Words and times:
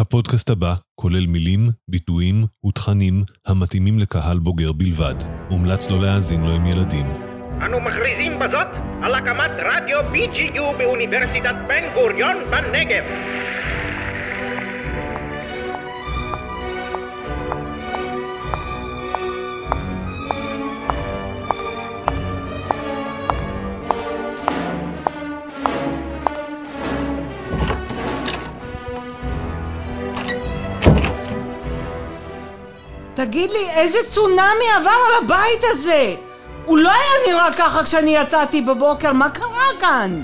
הפודקאסט 0.00 0.50
הבא 0.50 0.74
כולל 0.94 1.26
מילים, 1.26 1.70
ביטויים 1.88 2.46
ותכנים 2.66 3.24
המתאימים 3.46 3.98
לקהל 3.98 4.38
בוגר 4.38 4.72
בלבד. 4.72 5.14
מומלץ 5.50 5.90
לא 5.90 6.00
להאזין 6.00 6.40
לו 6.40 6.50
עם 6.54 6.66
ילדים. 6.66 7.06
אנו 7.66 7.80
מכריזים 7.80 8.38
בזאת 8.38 8.68
על 9.02 9.14
הקמת 9.14 9.50
רדיו 9.58 9.98
BGU 10.12 10.78
באוניברסיטת 10.78 11.54
בן 11.68 11.82
גוריון 11.94 12.36
בנגב. 12.50 13.04
תגיד 33.24 33.50
לי, 33.50 33.70
איזה 33.70 33.98
צונאמי 34.10 34.64
עבר 34.76 34.90
על 34.90 35.24
הבית 35.24 35.60
הזה? 35.62 36.14
הוא 36.64 36.78
לא 36.78 36.90
היה 36.90 37.34
נראה 37.34 37.52
ככה 37.52 37.82
כשאני 37.84 38.16
יצאתי 38.16 38.60
בבוקר, 38.60 39.12
מה 39.12 39.30
קרה 39.30 39.66
כאן? 39.80 40.22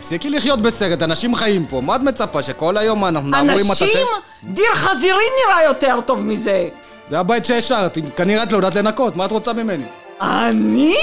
תפסיקי 0.00 0.30
לחיות 0.30 0.62
בסרט, 0.62 1.02
אנשים 1.02 1.34
חיים 1.34 1.66
פה, 1.66 1.80
מה 1.80 1.96
את 1.96 2.00
מצפה, 2.00 2.42
שכל 2.42 2.76
היום 2.76 3.04
אנחנו 3.04 3.30
נעבור 3.30 3.50
עם 3.50 3.70
הטאטא? 3.70 3.84
אנשים? 3.84 4.06
דיר 4.44 4.74
חזירים 4.74 5.32
נראה 5.46 5.62
יותר 5.64 6.00
טוב 6.00 6.20
מזה. 6.20 6.68
זה 7.06 7.18
הבית 7.18 7.44
שהשארת, 7.44 7.98
כנראה 8.16 8.42
את 8.42 8.52
לא 8.52 8.56
יודעת 8.56 8.74
לנקות, 8.74 9.16
מה 9.16 9.24
את 9.24 9.32
רוצה 9.32 9.52
ממני? 9.52 9.84
אני? 10.20 10.96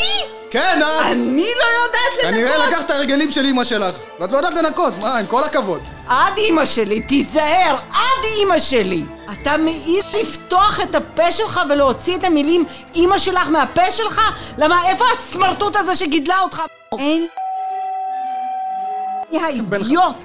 כן, 0.51 0.79
את! 0.81 1.05
אני 1.11 1.41
לא 1.41 1.65
יודעת 1.83 2.23
לנקות. 2.23 2.31
כנראה 2.31 2.67
לקחת 2.67 2.85
את 2.85 2.91
הרגלים 2.91 3.31
של 3.31 3.45
אמא 3.45 3.63
שלך, 3.63 3.95
ואת 4.19 4.31
לא 4.31 4.37
יודעת 4.37 4.53
לנקות, 4.53 4.93
מה, 5.01 5.17
עם 5.17 5.25
כל 5.25 5.43
הכבוד. 5.43 5.81
עד 6.07 6.37
אימא 6.37 6.65
שלי, 6.65 7.01
תיזהר, 7.01 7.75
עד 7.91 8.23
אימא 8.37 8.59
שלי. 8.59 9.03
אתה 9.31 9.57
מעז 9.57 10.15
לפתוח 10.21 10.79
את 10.79 10.95
הפה 10.95 11.31
שלך 11.31 11.61
ולהוציא 11.69 12.17
את 12.17 12.23
המילים 12.23 12.65
אימא 12.95 13.17
שלך 13.17 13.47
מהפה 13.47 13.91
שלך? 13.91 14.21
למה, 14.57 14.89
איפה 14.89 15.05
הסמרטוט 15.13 15.75
הזה 15.75 15.95
שגידלה 15.95 16.39
אותך? 16.39 16.61
אין... 16.99 17.27
יא 19.31 19.45
אידיוט! 19.45 20.23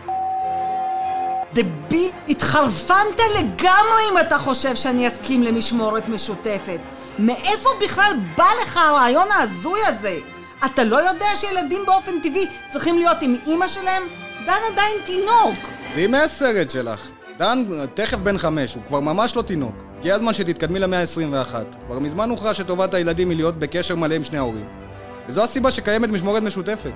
דביל, 1.53 2.11
התחרפנת 2.29 3.21
לגמרי 3.39 4.03
אם 4.13 4.19
אתה 4.21 4.39
חושב 4.39 4.77
שאני 4.77 5.09
אסכים 5.09 5.43
למשמורת 5.43 6.09
משותפת. 6.09 6.79
מאיפה 7.19 7.69
בכלל 7.81 8.13
בא 8.37 8.49
לך 8.63 8.77
הרעיון 8.77 9.33
ההזוי 9.33 9.81
הזה? 9.87 10.19
אתה 10.65 10.85
לא 10.85 10.97
יודע 10.97 11.27
שילדים 11.37 11.87
באופן 11.87 12.21
טבעי 12.21 12.47
צריכים 12.69 12.99
להיות 12.99 13.17
עם 13.23 13.37
אימא 13.47 13.69
שלהם? 13.69 14.03
דן 14.49 14.73
עדיין 14.73 14.97
תינוק. 15.05 15.69
זה 15.95 16.01
ימי 16.01 16.19
הסרט 16.19 16.71
שלך. 16.71 17.09
דן 17.39 17.65
תכף 17.95 18.19
בן 18.19 18.39
חמש, 18.39 18.75
הוא 18.75 18.83
כבר 18.89 19.01
ממש 19.01 19.37
לא 19.37 19.43
תינוק. 19.43 19.85
הגיע 19.99 20.15
הזמן 20.15 20.35
שתתקדמי 20.35 20.79
למאה 20.79 21.01
ה-21. 21.01 21.55
כבר 21.87 21.99
מזמן 21.99 22.31
הוכרע 22.31 22.55
שטובת 22.55 22.95
הילדים 22.95 23.31
היא 23.31 23.37
להיות 23.37 23.59
בקשר 23.59 23.97
מלא 23.97 24.15
עם 24.15 24.25
שני 24.25 24.39
ההורים. 24.39 24.67
וזו 25.29 25.45
הסיבה 25.45 25.71
שקיימת 25.71 26.09
משמורת 26.09 26.43
משותפת. 26.43 26.93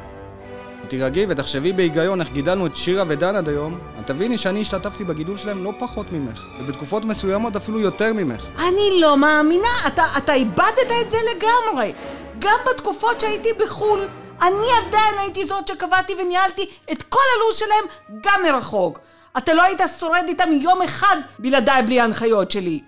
תירגעי 0.89 1.27
ותחשבי 1.29 1.73
בהיגיון 1.73 2.21
איך 2.21 2.31
גידלנו 2.31 2.67
את 2.67 2.77
שירה 2.77 3.05
ודן 3.09 3.37
עד 3.37 3.49
היום, 3.49 3.79
את 4.01 4.07
תביני 4.07 4.39
שאני 4.39 4.61
השתתפתי 4.61 5.05
בגידול 5.05 5.37
שלהם 5.37 5.65
לא 5.65 5.73
פחות 5.79 6.07
ממך, 6.13 6.43
ובתקופות 6.61 7.05
מסוימות 7.05 7.57
אפילו 7.57 7.81
יותר 7.81 8.13
ממך. 8.13 8.45
אני 8.59 9.01
לא 9.01 9.17
מאמינה, 9.17 9.69
אתה, 9.87 10.05
אתה 10.17 10.35
איבדת 10.35 10.93
את 11.07 11.11
זה 11.11 11.17
לגמרי. 11.37 11.93
גם 12.39 12.59
בתקופות 12.71 13.21
שהייתי 13.21 13.49
בחו"ל, 13.65 14.01
אני 14.43 14.87
עדיין 14.87 15.15
הייתי 15.19 15.47
זאת 15.47 15.69
שקבעתי 15.69 16.13
וניהלתי 16.23 16.67
את 16.93 17.03
כל 17.03 17.19
הלו"ז 17.37 17.59
שלהם 17.59 17.85
גם 18.25 18.41
מרחוק. 18.43 19.01
אתה 19.39 19.55
לא 19.55 19.63
היית 19.63 19.81
שורד 19.99 20.25
איתם 20.29 20.49
יום 20.61 20.83
אחד 20.83 21.17
בלעדיי 21.39 21.83
בלי 21.83 22.01
ההנחיות 22.01 22.51
שלי. 22.51 22.81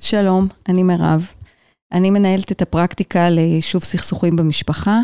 שלום, 0.00 0.48
אני 0.68 0.82
מירב. 0.82 1.32
אני 1.92 2.10
מנהלת 2.10 2.52
את 2.52 2.62
הפרקטיקה 2.62 3.30
ליישוב 3.30 3.84
סכסוכים 3.84 4.36
במשפחה, 4.36 5.00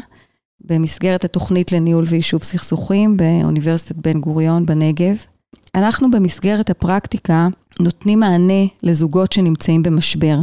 במסגרת 0.61 1.25
התוכנית 1.25 1.73
לניהול 1.73 2.05
ויישוב 2.09 2.43
סכסוכים 2.43 3.17
באוניברסיטת 3.17 3.97
בן 3.97 4.21
גוריון 4.21 4.67
בנגב. 4.67 5.17
אנחנו 5.75 6.11
במסגרת 6.11 6.71
הפרקטיקה 6.71 7.49
נותנים 7.81 8.21
מענה 8.21 8.65
לזוגות 8.83 9.33
שנמצאים 9.33 9.83
במשבר. 9.83 10.37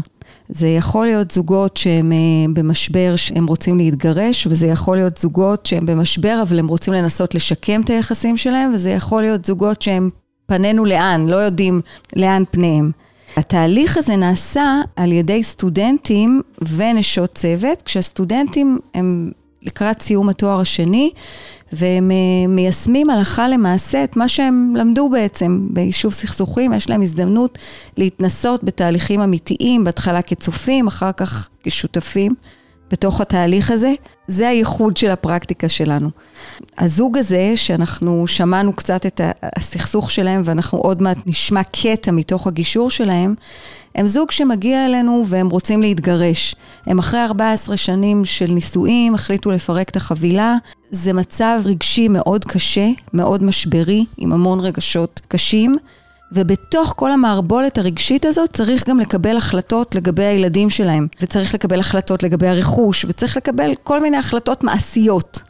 זה 0.49 0.67
יכול 0.67 1.05
להיות 1.05 1.31
זוגות 1.31 1.77
שהם 1.77 2.11
במשבר 2.53 3.13
שהם 3.15 3.47
רוצים 3.47 3.77
להתגרש, 3.77 4.47
וזה 4.47 4.67
יכול 4.67 4.95
להיות 4.95 5.17
זוגות 5.17 5.65
שהם 5.65 5.85
במשבר 5.85 6.39
אבל 6.41 6.59
הם 6.59 6.67
רוצים 6.67 6.93
לנסות 6.93 7.35
לשקם 7.35 7.81
את 7.81 7.89
היחסים 7.89 8.37
שלהם, 8.37 8.73
וזה 8.73 8.89
יכול 8.89 9.21
להיות 9.21 9.45
זוגות 9.45 9.81
שהם 9.81 10.09
פנינו 10.45 10.85
לאן, 10.85 11.27
לא 11.27 11.35
יודעים 11.35 11.81
לאן 12.15 12.43
פניהם. 12.51 12.91
התהליך 13.37 13.97
הזה 13.97 14.15
נעשה 14.15 14.81
על 14.95 15.11
ידי 15.11 15.43
סטודנטים 15.43 16.41
ונשות 16.75 17.33
צוות, 17.33 17.81
כשהסטודנטים 17.81 18.79
הם 18.93 19.31
לקראת 19.61 20.01
סיום 20.01 20.29
התואר 20.29 20.59
השני, 20.59 21.11
והם 21.73 22.11
מיישמים 22.47 23.09
הלכה 23.09 23.47
למעשה 23.47 24.03
את 24.03 24.17
מה 24.17 24.27
שהם 24.27 24.73
למדו 24.75 25.09
בעצם 25.09 25.67
ביישוב 25.69 26.13
סכסוכים, 26.13 26.73
יש 26.73 26.89
להם 26.89 27.01
הזדמנות 27.01 27.57
להתנסות 27.97 28.63
בתהליכים 28.63 29.21
אמיתיים, 29.21 29.83
בהתחלה 29.83 30.21
כצופים, 30.21 30.87
אחר 30.87 31.11
כך 31.11 31.49
כשותפים 31.63 32.33
בתוך 32.91 33.21
התהליך 33.21 33.71
הזה. 33.71 33.93
זה 34.27 34.47
הייחוד 34.47 34.97
של 34.97 35.11
הפרקטיקה 35.11 35.69
שלנו. 35.69 36.09
הזוג 36.77 37.17
הזה, 37.17 37.53
שאנחנו 37.55 38.27
שמענו 38.27 38.73
קצת 38.73 39.05
את 39.05 39.21
הסכסוך 39.55 40.11
שלהם, 40.11 40.41
ואנחנו 40.45 40.77
עוד 40.77 41.01
מעט 41.01 41.17
נשמע 41.25 41.61
קטע 41.63 42.11
מתוך 42.11 42.47
הגישור 42.47 42.89
שלהם, 42.89 43.35
הם 43.95 44.07
זוג 44.07 44.31
שמגיע 44.31 44.85
אלינו 44.85 45.23
והם 45.27 45.49
רוצים 45.49 45.81
להתגרש. 45.81 46.55
הם 46.85 46.99
אחרי 46.99 47.23
14 47.23 47.77
שנים 47.77 48.25
של 48.25 48.51
נישואים, 48.51 49.15
החליטו 49.15 49.51
לפרק 49.51 49.89
את 49.89 49.95
החבילה. 49.95 50.55
זה 50.91 51.13
מצב 51.13 51.59
רגשי 51.65 52.07
מאוד 52.07 52.45
קשה, 52.45 52.89
מאוד 53.13 53.43
משברי, 53.43 54.05
עם 54.17 54.33
המון 54.33 54.59
רגשות 54.59 55.21
קשים. 55.27 55.77
ובתוך 56.31 56.93
כל 56.97 57.11
המערבולת 57.11 57.77
הרגשית 57.77 58.25
הזאת 58.25 58.53
צריך 58.53 58.89
גם 58.89 58.99
לקבל 58.99 59.37
החלטות 59.37 59.95
לגבי 59.95 60.23
הילדים 60.23 60.69
שלהם, 60.69 61.07
וצריך 61.21 61.53
לקבל 61.53 61.79
החלטות 61.79 62.23
לגבי 62.23 62.47
הרכוש, 62.47 63.05
וצריך 63.05 63.37
לקבל 63.37 63.75
כל 63.83 64.01
מיני 64.01 64.17
החלטות 64.17 64.63
מעשיות. 64.63 65.41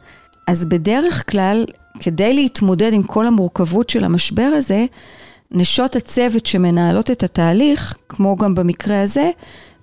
אז 0.46 0.66
בדרך 0.66 1.30
כלל, 1.30 1.64
כדי 2.00 2.32
להתמודד 2.32 2.92
עם 2.92 3.02
כל 3.02 3.26
המורכבות 3.26 3.90
של 3.90 4.04
המשבר 4.04 4.50
הזה, 4.54 4.84
נשות 5.50 5.96
הצוות 5.96 6.46
שמנהלות 6.46 7.10
את 7.10 7.22
התהליך, 7.22 7.94
כמו 8.08 8.36
גם 8.36 8.54
במקרה 8.54 9.02
הזה, 9.02 9.30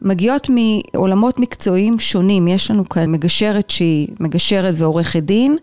מגיעות 0.02 0.50
מעולמות 0.50 1.40
מקצועיים 1.40 2.00
שונים. 2.00 2.48
יש 2.48 2.72
לנו 2.72 2.90
כאן 2.90 3.12
מגשרת 3.12 3.70
שהיא 3.70 4.08
מגשרת 4.20 4.74
ועורכת 4.78 5.24
דין, 5.24 5.58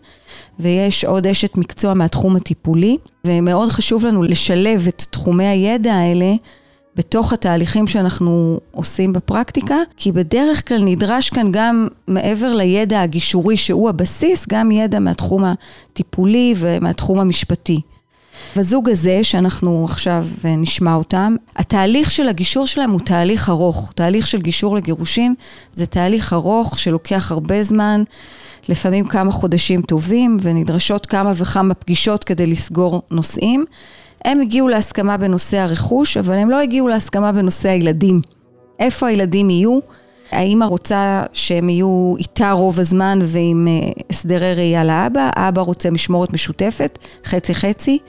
ויש 0.59 1.05
עוד 1.05 1.27
אשת 1.27 1.57
מקצוע 1.57 1.93
מהתחום 1.93 2.35
הטיפולי, 2.35 2.97
ומאוד 3.25 3.69
חשוב 3.69 4.05
לנו 4.05 4.23
לשלב 4.23 4.85
את 4.87 5.05
תחומי 5.09 5.47
הידע 5.47 5.93
האלה 5.93 6.33
בתוך 6.95 7.33
התהליכים 7.33 7.87
שאנחנו 7.87 8.59
עושים 8.71 9.13
בפרקטיקה, 9.13 9.77
כי 9.97 10.11
בדרך 10.11 10.67
כלל 10.67 10.83
נדרש 10.83 11.29
כאן 11.29 11.47
גם 11.51 11.87
מעבר 12.07 12.53
לידע 12.53 13.01
הגישורי 13.01 13.57
שהוא 13.57 13.89
הבסיס, 13.89 14.45
גם 14.49 14.71
ידע 14.71 14.99
מהתחום 14.99 15.43
הטיפולי 15.45 16.53
ומהתחום 16.57 17.19
המשפטי. 17.19 17.81
בזוג 18.55 18.89
הזה, 18.89 19.23
שאנחנו 19.23 19.85
עכשיו 19.89 20.27
נשמע 20.57 20.95
אותם, 20.95 21.35
התהליך 21.55 22.11
של 22.11 22.27
הגישור 22.27 22.67
שלהם 22.67 22.91
הוא 22.91 22.99
תהליך 22.99 23.49
ארוך. 23.49 23.91
תהליך 23.95 24.27
של 24.27 24.41
גישור 24.41 24.75
לגירושין 24.75 25.33
זה 25.73 25.85
תהליך 25.85 26.33
ארוך 26.33 26.79
שלוקח 26.79 27.31
הרבה 27.31 27.63
זמן, 27.63 28.03
לפעמים 28.69 29.07
כמה 29.07 29.31
חודשים 29.31 29.81
טובים, 29.81 30.37
ונדרשות 30.41 31.05
כמה 31.05 31.31
וכמה 31.35 31.73
פגישות 31.73 32.23
כדי 32.23 32.47
לסגור 32.47 33.01
נושאים. 33.11 33.65
הם 34.25 34.41
הגיעו 34.41 34.67
להסכמה 34.67 35.17
בנושא 35.17 35.57
הרכוש, 35.57 36.17
אבל 36.17 36.35
הם 36.35 36.49
לא 36.49 36.61
הגיעו 36.61 36.87
להסכמה 36.87 37.31
בנושא 37.31 37.69
הילדים. 37.69 38.21
איפה 38.79 39.07
הילדים 39.07 39.49
יהיו? 39.49 39.79
האמא 40.31 40.65
רוצה 40.65 41.23
שהם 41.33 41.69
יהיו 41.69 42.13
איתה 42.17 42.51
רוב 42.51 42.79
הזמן 42.79 43.19
ועם 43.21 43.67
הסדרי 44.09 44.53
ראייה 44.53 44.83
לאבא, 44.83 45.29
האבא 45.35 45.61
רוצה 45.61 45.91
משמורת 45.91 46.33
משותפת, 46.33 46.99
חצי 47.25 47.55
חצי. 47.55 47.99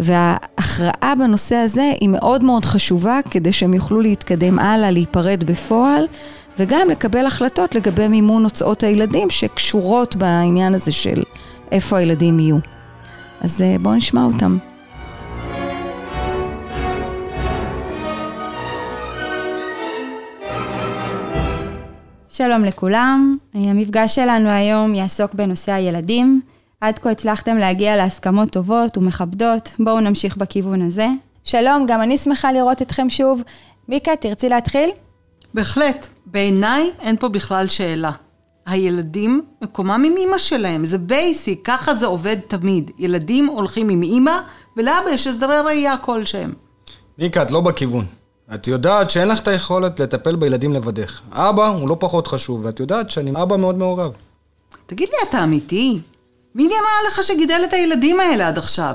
וההכרעה 0.00 1.14
בנושא 1.18 1.54
הזה 1.56 1.92
היא 2.00 2.08
מאוד 2.08 2.44
מאוד 2.44 2.64
חשובה 2.64 3.20
כדי 3.30 3.52
שהם 3.52 3.74
יוכלו 3.74 4.00
להתקדם 4.00 4.58
הלאה, 4.58 4.90
להיפרד 4.90 5.44
בפועל, 5.44 6.06
וגם 6.58 6.88
לקבל 6.90 7.26
החלטות 7.26 7.74
לגבי 7.74 8.08
מימון 8.08 8.44
הוצאות 8.44 8.82
הילדים 8.82 9.30
שקשורות 9.30 10.16
בעניין 10.16 10.74
הזה 10.74 10.92
של 10.92 11.22
איפה 11.72 11.98
הילדים 11.98 12.40
יהיו. 12.40 12.56
אז 13.40 13.64
בואו 13.80 13.94
נשמע 13.94 14.24
אותם. 14.24 14.58
שלום 22.38 22.64
לכולם, 22.64 23.36
המפגש 23.54 24.14
שלנו 24.14 24.48
היום 24.48 24.94
יעסוק 24.94 25.34
בנושא 25.34 25.72
הילדים, 25.72 26.40
עד 26.80 26.98
כה 26.98 27.10
הצלחתם 27.10 27.56
להגיע 27.56 27.96
להסכמות 27.96 28.50
טובות 28.50 28.98
ומכבדות, 28.98 29.70
בואו 29.78 30.00
נמשיך 30.00 30.36
בכיוון 30.36 30.82
הזה. 30.82 31.06
שלום, 31.44 31.86
גם 31.86 32.02
אני 32.02 32.18
שמחה 32.18 32.52
לראות 32.52 32.82
אתכם 32.82 33.08
שוב. 33.08 33.42
מיקה, 33.88 34.16
תרצי 34.16 34.48
להתחיל? 34.48 34.90
בהחלט. 35.54 36.06
בעיניי 36.26 36.90
אין 37.00 37.16
פה 37.16 37.28
בכלל 37.28 37.66
שאלה. 37.66 38.10
הילדים, 38.66 39.42
מקומם 39.62 40.02
עם 40.06 40.16
אימא 40.16 40.38
שלהם, 40.38 40.86
זה 40.86 40.98
basic, 40.98 41.60
ככה 41.64 41.94
זה 41.94 42.06
עובד 42.06 42.36
תמיד. 42.48 42.90
ילדים 42.98 43.46
הולכים 43.46 43.88
עם 43.88 44.02
אימא, 44.02 44.38
ולאבא 44.76 45.10
יש 45.10 45.26
הסדרי 45.26 45.60
ראייה 45.60 45.96
כלשהם. 45.96 46.52
מיקה, 47.18 47.42
את 47.42 47.50
לא 47.50 47.60
בכיוון. 47.60 48.04
את 48.54 48.66
יודעת 48.68 49.10
שאין 49.10 49.28
לך 49.28 49.40
את 49.40 49.48
היכולת 49.48 50.00
לטפל 50.00 50.36
בילדים 50.36 50.72
לבדך. 50.72 51.20
אבא 51.32 51.66
הוא 51.66 51.88
לא 51.88 51.96
פחות 52.00 52.26
חשוב, 52.26 52.64
ואת 52.64 52.80
יודעת 52.80 53.10
שאני 53.10 53.42
אבא 53.42 53.56
מאוד 53.56 53.78
מעורב. 53.78 54.12
תגיד 54.86 55.08
לי, 55.08 55.28
אתה 55.28 55.44
אמיתי? 55.44 56.00
מי 56.54 56.66
נראה 56.66 57.08
לך 57.08 57.22
שגידל 57.22 57.60
את 57.68 57.72
הילדים 57.72 58.20
האלה 58.20 58.48
עד 58.48 58.58
עכשיו? 58.58 58.94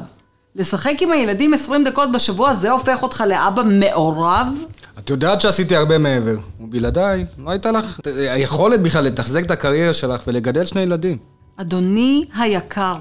לשחק 0.55 0.93
עם 1.01 1.11
הילדים 1.11 1.53
20 1.53 1.83
דקות 1.83 2.11
בשבוע, 2.11 2.53
זה 2.53 2.71
הופך 2.71 3.03
אותך 3.03 3.23
לאבא 3.27 3.63
מעורב? 3.63 4.47
את 4.99 5.09
יודעת 5.09 5.41
שעשיתי 5.41 5.75
הרבה 5.75 5.97
מעבר, 5.97 6.35
ובלעדיי 6.59 7.25
לא 7.37 7.49
הייתה 7.49 7.71
לך 7.71 7.99
היכולת 8.15 8.81
בכלל 8.81 9.03
לתחזק 9.03 9.45
את 9.45 9.51
הקריירה 9.51 9.93
שלך 9.93 10.21
ולגדל 10.27 10.65
שני 10.65 10.81
ילדים. 10.81 11.17
אדוני 11.57 12.25
היקר, 12.35 12.95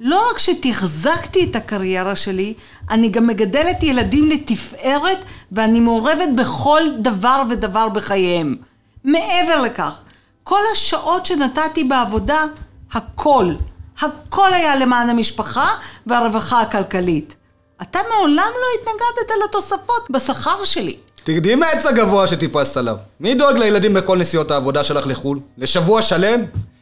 לא 0.00 0.30
רק 0.30 0.38
שתחזקתי 0.38 1.44
את 1.50 1.56
הקריירה 1.56 2.16
שלי, 2.16 2.54
אני 2.90 3.08
גם 3.08 3.26
מגדלת 3.26 3.82
ילדים 3.82 4.30
לתפארת 4.30 5.18
ואני 5.52 5.80
מעורבת 5.80 6.28
בכל 6.36 6.82
דבר 6.98 7.42
ודבר 7.50 7.88
בחייהם. 7.88 8.56
מעבר 9.04 9.62
לכך, 9.62 10.02
כל 10.44 10.60
השעות 10.72 11.26
שנתתי 11.26 11.84
בעבודה, 11.84 12.44
הכל, 12.92 13.52
הכל 14.00 14.54
היה 14.54 14.76
למען 14.76 15.10
המשפחה 15.10 15.68
והרווחה 16.06 16.60
הכלכלית. 16.60 17.36
אתה 17.82 17.98
מעולם 18.14 18.50
לא 18.54 18.80
התנגדת 18.80 19.36
לתוספות 19.44 20.10
בשכר 20.10 20.64
שלי. 20.64 20.96
תרדי 21.24 21.54
מהעץ 21.54 21.86
הגבוה 21.86 22.26
שטיפסת 22.26 22.76
עליו. 22.76 22.96
מי 23.20 23.34
דואג 23.34 23.56
לילדים 23.56 23.94
בכל 23.94 24.18
נסיעות 24.18 24.50
העבודה 24.50 24.84
שלך 24.84 25.06
לחו"ל? 25.06 25.40
לשבוע 25.58 26.02
שלם? 26.02 26.40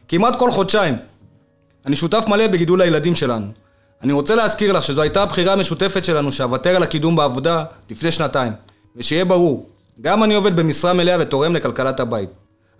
כמעט 0.08 0.38
כל 0.38 0.50
חודשיים. 0.50 0.94
אני 1.88 1.96
שותף 1.96 2.24
מלא 2.28 2.46
בגידול 2.46 2.80
הילדים 2.80 3.14
שלנו. 3.14 3.46
אני 4.02 4.12
רוצה 4.12 4.34
להזכיר 4.34 4.72
לך 4.72 4.82
שזו 4.82 5.02
הייתה 5.02 5.22
הבחירה 5.22 5.52
המשותפת 5.52 6.04
שלנו 6.04 6.32
שאוותר 6.32 6.76
על 6.76 6.82
הקידום 6.82 7.16
בעבודה 7.16 7.64
לפני 7.90 8.12
שנתיים. 8.12 8.52
ושיהיה 8.96 9.24
ברור, 9.24 9.68
גם 10.00 10.24
אני 10.24 10.34
עובד 10.34 10.56
במשרה 10.56 10.92
מלאה 10.92 11.16
ותורם 11.20 11.54
לכלכלת 11.54 12.00
הבית. 12.00 12.30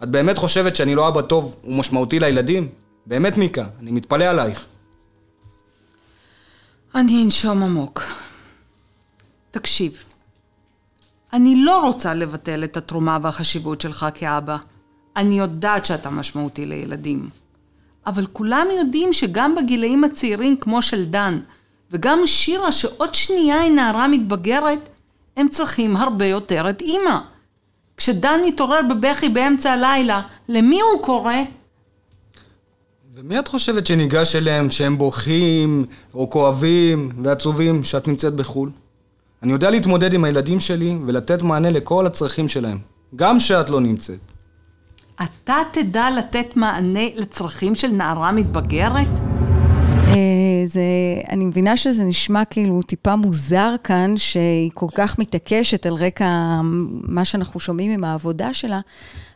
את 0.03 0.09
באמת 0.09 0.39
חושבת 0.39 0.77
שאני 0.77 0.95
לא 0.95 1.09
אבא 1.09 1.23
טוב 1.23 1.57
ומשמעותי 1.65 2.21
לילדים? 2.21 2.69
באמת 3.07 3.37
מיקה, 3.37 3.67
אני 3.81 3.91
מתפלא 3.91 4.25
עלייך. 4.25 4.67
אני 6.95 7.25
אנשום 7.25 7.63
עמוק. 7.63 8.03
תקשיב, 9.51 10.05
אני 11.33 11.63
לא 11.65 11.81
רוצה 11.81 12.15
לבטל 12.15 12.65
את 12.65 12.77
התרומה 12.77 13.19
והחשיבות 13.23 13.81
שלך 13.81 14.07
כאבא. 14.15 14.57
אני 15.17 15.39
יודעת 15.39 15.87
שאתה 15.87 16.11
משמעותי 16.11 16.67
לילדים. 16.67 17.29
אבל 18.09 18.27
כולם 18.33 18.67
יודעים 18.79 19.13
שגם 19.13 19.55
בגילאים 19.55 20.05
הצעירים 20.05 20.57
כמו 20.57 20.83
של 20.83 21.05
דן, 21.05 21.39
וגם 21.93 22.27
שירה 22.27 22.73
שעוד 22.73 23.15
שנייה 23.15 23.61
היא 23.61 23.73
נערה 23.73 24.09
מתבגרת, 24.09 24.89
הם 25.37 25.49
צריכים 25.49 25.97
הרבה 25.97 26.27
יותר 26.27 26.71
את 26.71 26.81
אימא. 26.81 27.19
כשדן 27.97 28.41
מתעורר 28.47 28.81
בבכי 28.91 29.29
באמצע 29.29 29.73
הלילה, 29.73 30.23
למי 30.49 30.81
הוא 30.81 31.03
קורא? 31.03 31.35
ומי 33.15 33.39
את 33.39 33.49
חושבת 33.49 33.87
שניגש 33.87 34.37
אליהם 34.37 34.71
שהם 34.71 34.99
בוכים, 34.99 35.87
או 36.15 36.31
כואבים, 36.31 37.13
ועצובים 37.25 37.85
שאת 37.85 38.09
נמצאת 38.09 38.35
בחו"ל? 38.35 38.71
אני 39.43 39.53
יודע 39.53 39.71
להתמודד 39.71 40.15
עם 40.15 40.25
הילדים 40.25 40.61
שלי 40.61 40.97
ולתת 41.07 41.43
מענה 41.43 41.71
לכל 41.71 42.07
הצרכים 42.07 42.49
שלהם, 42.49 42.79
גם 43.17 43.41
שאת 43.41 43.71
לא 43.71 43.81
נמצאת. 43.81 44.38
אתה 45.23 45.57
תדע 45.73 46.11
לתת 46.19 46.57
מענה 46.57 47.05
לצרכים 47.17 47.75
של 47.75 47.89
נערה 47.89 48.33
מתבגרת? 48.33 49.21
אה, 50.09 50.63
זה, 50.65 50.83
אני 51.31 51.45
מבינה 51.45 51.77
שזה 51.77 52.05
נשמע 52.05 52.45
כאילו 52.45 52.83
טיפה 52.83 53.17
מוזר 53.17 53.75
כאן, 53.85 54.17
שהיא 54.17 54.71
כל 54.75 54.87
כך 54.95 55.19
מתעקשת 55.19 55.87
על 55.87 55.95
רקע 55.95 56.61
מה 57.03 57.25
שאנחנו 57.25 57.61
שומעים 57.61 57.93
עם 57.93 58.05
העבודה 58.05 58.55
שלה, 58.55 58.81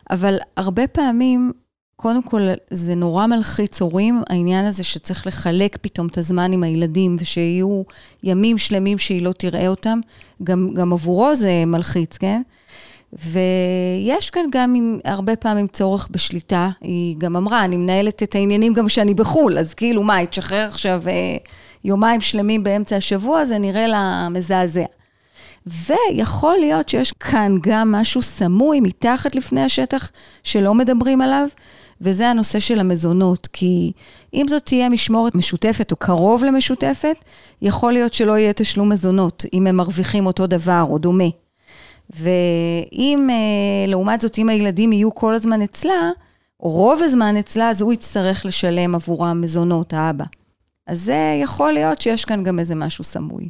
אבל 0.09 0.37
הרבה 0.57 0.87
פעמים, 0.87 1.51
קודם 1.95 2.23
כל, 2.23 2.41
זה 2.69 2.95
נורא 2.95 3.27
מלחיץ 3.27 3.81
הורים, 3.81 4.21
העניין 4.29 4.65
הזה 4.65 4.83
שצריך 4.83 5.27
לחלק 5.27 5.77
פתאום 5.81 6.07
את 6.07 6.17
הזמן 6.17 6.53
עם 6.53 6.63
הילדים, 6.63 7.15
ושיהיו 7.19 7.83
ימים 8.23 8.57
שלמים 8.57 8.97
שהיא 8.97 9.21
לא 9.21 9.31
תראה 9.31 9.67
אותם, 9.67 9.99
גם, 10.43 10.69
גם 10.73 10.93
עבורו 10.93 11.35
זה 11.35 11.63
מלחיץ, 11.67 12.17
כן? 12.17 12.41
ויש 13.19 14.29
כאן 14.29 14.45
גם 14.51 14.75
עם, 14.75 14.99
הרבה 15.05 15.35
פעמים 15.35 15.67
צורך 15.67 16.07
בשליטה. 16.11 16.69
היא 16.81 17.15
גם 17.17 17.35
אמרה, 17.35 17.65
אני 17.65 17.77
מנהלת 17.77 18.23
את 18.23 18.35
העניינים 18.35 18.73
גם 18.73 18.87
כשאני 18.87 19.13
בחו"ל, 19.13 19.57
אז 19.57 19.73
כאילו, 19.73 20.03
מה, 20.03 20.15
היא 20.15 20.27
תשחרר 20.27 20.67
עכשיו 20.67 21.03
אה, 21.07 21.37
יומיים 21.83 22.21
שלמים 22.21 22.63
באמצע 22.63 22.95
השבוע, 22.95 23.45
זה 23.45 23.57
נראה 23.59 23.87
לה 23.87 24.27
מזעזע. 24.29 24.85
ויכול 25.65 26.57
להיות 26.59 26.89
שיש 26.89 27.11
כאן 27.11 27.57
גם 27.61 27.91
משהו 27.91 28.21
סמוי 28.21 28.79
מתחת 28.79 29.35
לפני 29.35 29.61
השטח 29.61 30.11
שלא 30.43 30.73
מדברים 30.73 31.21
עליו, 31.21 31.47
וזה 32.01 32.29
הנושא 32.29 32.59
של 32.59 32.79
המזונות. 32.79 33.47
כי 33.53 33.91
אם 34.33 34.45
זאת 34.49 34.65
תהיה 34.65 34.89
משמורת 34.89 35.35
משותפת 35.35 35.91
או 35.91 35.95
קרוב 35.95 36.43
למשותפת, 36.43 37.15
יכול 37.61 37.93
להיות 37.93 38.13
שלא 38.13 38.37
יהיה 38.37 38.53
תשלום 38.53 38.89
מזונות, 38.89 39.45
אם 39.53 39.67
הם 39.67 39.75
מרוויחים 39.75 40.25
אותו 40.25 40.47
דבר 40.47 40.85
או 40.89 40.97
דומה. 40.97 41.42
ואם, 42.09 43.27
אה, 43.29 43.87
לעומת 43.87 44.21
זאת, 44.21 44.37
אם 44.37 44.49
הילדים 44.49 44.93
יהיו 44.93 45.15
כל 45.15 45.33
הזמן 45.33 45.61
אצלה, 45.61 46.11
או 46.59 46.69
רוב 46.69 47.01
הזמן 47.03 47.37
אצלה, 47.37 47.69
אז 47.69 47.81
הוא 47.81 47.93
יצטרך 47.93 48.45
לשלם 48.45 48.95
עבורם 48.95 49.41
מזונות, 49.41 49.93
האבא. 49.93 50.25
אז 50.87 51.01
זה 51.01 51.39
יכול 51.41 51.71
להיות 51.71 52.01
שיש 52.01 52.25
כאן 52.25 52.43
גם 52.43 52.59
איזה 52.59 52.75
משהו 52.75 53.03
סמוי. 53.03 53.49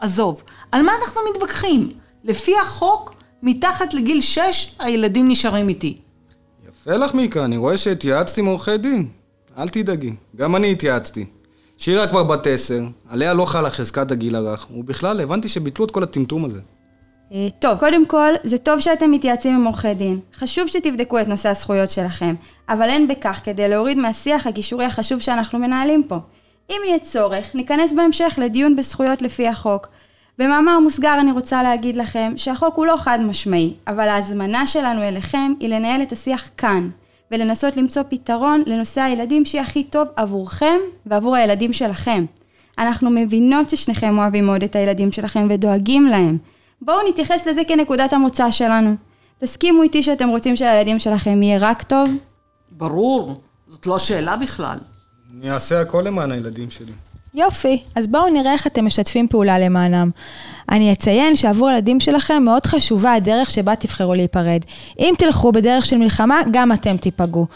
עזוב, 0.00 0.42
על 0.72 0.82
מה 0.82 0.92
אנחנו 1.02 1.20
מתווכחים? 1.30 1.88
לפי 2.24 2.52
החוק, 2.62 3.14
מתחת 3.42 3.94
לגיל 3.94 4.20
6 4.20 4.76
הילדים 4.78 5.28
נשארים 5.28 5.68
איתי. 5.68 5.98
יפה 6.68 6.96
לך 6.96 7.14
מיקה, 7.14 7.44
אני 7.44 7.56
רואה 7.56 7.78
שהתייעצתי 7.78 8.40
עם 8.40 8.46
עורכי 8.46 8.78
דין. 8.78 9.08
אל 9.58 9.68
תדאגי, 9.68 10.12
גם 10.36 10.56
אני 10.56 10.72
התייעצתי. 10.72 11.26
שירה 11.82 12.06
כבר 12.06 12.24
בת 12.24 12.46
עשר, 12.46 12.80
עליה 13.08 13.34
לא 13.34 13.44
חלה 13.44 13.70
חזקת 13.70 14.10
הגיל 14.10 14.34
הרך, 14.34 14.66
ובכלל 14.70 15.20
הבנתי 15.20 15.48
שביטלו 15.48 15.84
את 15.84 15.90
כל 15.90 16.02
הטמטום 16.02 16.44
הזה. 16.44 16.60
אה, 17.32 17.48
טוב, 17.58 17.78
קודם 17.78 18.06
כל, 18.06 18.32
זה 18.42 18.58
טוב 18.58 18.80
שאתם 18.80 19.10
מתייעצים 19.10 19.54
עם 19.54 19.64
עורכי 19.64 19.94
דין. 19.94 20.20
חשוב 20.34 20.68
שתבדקו 20.68 21.20
את 21.20 21.28
נושא 21.28 21.48
הזכויות 21.48 21.90
שלכם, 21.90 22.34
אבל 22.68 22.88
אין 22.88 23.08
בכך 23.08 23.40
כדי 23.44 23.68
להוריד 23.68 23.98
מהשיח 23.98 24.46
הגישורי 24.46 24.84
החשוב 24.84 25.20
שאנחנו 25.20 25.58
מנהלים 25.58 26.02
פה. 26.08 26.16
אם 26.70 26.80
יהיה 26.86 26.98
צורך, 26.98 27.54
ניכנס 27.54 27.92
בהמשך 27.92 28.34
לדיון 28.38 28.76
בזכויות 28.76 29.22
לפי 29.22 29.48
החוק. 29.48 29.88
במאמר 30.38 30.80
מוסגר 30.80 31.16
אני 31.20 31.32
רוצה 31.32 31.62
להגיד 31.62 31.96
לכם 31.96 32.32
שהחוק 32.36 32.76
הוא 32.76 32.86
לא 32.86 32.96
חד 32.96 33.18
משמעי, 33.22 33.74
אבל 33.86 34.08
ההזמנה 34.08 34.66
שלנו 34.66 35.02
אליכם 35.02 35.52
היא 35.60 35.68
לנהל 35.68 36.02
את 36.02 36.12
השיח 36.12 36.50
כאן, 36.56 36.88
ולנסות 37.32 37.76
למצוא 37.76 38.02
פתרון 38.08 38.62
לנושא 38.66 39.00
הילדים 39.00 39.44
שיהיה 39.44 39.64
הכי 39.64 39.84
טוב 39.84 40.08
עבורכם 40.16 40.76
ועבור 41.06 41.36
הילדים 41.36 41.72
שלכם. 41.72 42.24
אנחנו 42.78 43.10
מבינות 43.10 43.70
ששניכם 43.70 44.18
אוהבים 44.18 44.46
מאוד 44.46 44.62
את 44.62 44.76
הילדים 44.76 45.12
שלכם 45.12 45.46
ודואגים 45.50 46.06
להם. 46.06 46.38
בואו 46.82 47.08
נתייחס 47.08 47.46
לזה 47.46 47.62
כנקודת 47.68 48.12
המוצא 48.12 48.50
שלנו. 48.50 48.94
תסכימו 49.38 49.82
איתי 49.82 50.02
שאתם 50.02 50.28
רוצים 50.28 50.56
שלילדים 50.56 50.98
שלכם 50.98 51.42
יהיה 51.42 51.58
רק 51.60 51.82
טוב? 51.82 52.10
ברור, 52.70 53.40
זאת 53.68 53.86
לא 53.86 53.98
שאלה 53.98 54.36
בכלל. 54.36 54.78
אני 55.38 55.50
אעשה 55.50 55.80
הכל 55.80 56.02
למען 56.06 56.32
הילדים 56.32 56.70
שלי. 56.70 56.92
יופי, 57.34 57.82
אז 57.96 58.06
בואו 58.06 58.28
נראה 58.28 58.52
איך 58.52 58.66
אתם 58.66 58.86
משתפים 58.86 59.28
פעולה 59.28 59.58
למענם. 59.58 60.10
אני 60.70 60.92
אציין 60.92 61.36
שעבור 61.36 61.68
הילדים 61.68 62.00
שלכם 62.00 62.42
מאוד 62.44 62.66
חשובה 62.66 63.12
הדרך 63.12 63.50
שבה 63.50 63.76
תבחרו 63.76 64.14
להיפרד. 64.14 64.60
אם 64.98 65.14
תלכו 65.18 65.52
בדרך 65.52 65.84
של 65.84 65.96
מלחמה, 65.96 66.40
גם 66.50 66.72
אתם 66.72 66.96
תיפגעו. 66.96 67.46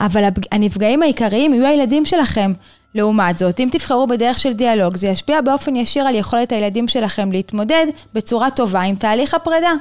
אבל 0.00 0.24
הנפגעים 0.52 1.02
העיקריים 1.02 1.54
יהיו 1.54 1.66
הילדים 1.66 2.04
שלכם. 2.04 2.52
לעומת 2.94 3.38
זאת, 3.38 3.60
אם 3.60 3.68
תבחרו 3.72 4.06
בדרך 4.06 4.38
של 4.38 4.52
דיאלוג, 4.52 4.96
זה 4.96 5.06
ישפיע 5.08 5.40
באופן 5.40 5.76
ישיר 5.76 6.06
על 6.06 6.14
יכולת 6.14 6.52
הילדים 6.52 6.88
שלכם 6.88 7.32
להתמודד 7.32 7.86
בצורה 8.14 8.50
טובה 8.50 8.80
עם 8.80 8.94
תהליך 8.94 9.34
הפרידה. 9.34 9.72